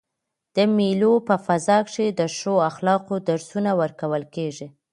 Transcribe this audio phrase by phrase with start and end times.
[0.55, 4.67] د مېلو په فضا کښي د ښو اخلاقو درسونه ورکول کیږي.